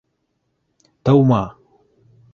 -Тыума! 1.03 1.43